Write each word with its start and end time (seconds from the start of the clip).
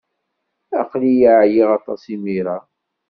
Aql-iyi 0.81 1.29
ɛyiɣ 1.41 1.69
aṭas 1.77 2.01
imir-a. 2.15 2.57